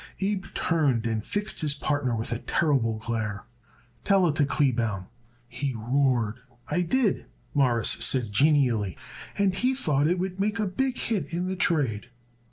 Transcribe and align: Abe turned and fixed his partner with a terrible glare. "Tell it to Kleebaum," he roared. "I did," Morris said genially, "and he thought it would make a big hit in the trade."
Abe 0.19 0.45
turned 0.55 1.05
and 1.05 1.23
fixed 1.23 1.61
his 1.61 1.75
partner 1.75 2.15
with 2.15 2.31
a 2.31 2.39
terrible 2.39 2.97
glare. 2.97 3.43
"Tell 4.03 4.27
it 4.29 4.35
to 4.37 4.45
Kleebaum," 4.47 5.05
he 5.47 5.75
roared. 5.77 6.39
"I 6.67 6.81
did," 6.81 7.27
Morris 7.53 7.89
said 8.03 8.31
genially, 8.31 8.97
"and 9.37 9.53
he 9.53 9.75
thought 9.75 10.07
it 10.07 10.17
would 10.17 10.39
make 10.39 10.57
a 10.57 10.65
big 10.65 10.97
hit 10.97 11.31
in 11.31 11.45
the 11.45 11.55
trade." 11.55 12.07